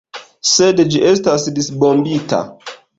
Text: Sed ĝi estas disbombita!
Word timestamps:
Sed 0.51 0.81
ĝi 0.95 1.03
estas 1.11 1.47
disbombita! 1.61 2.45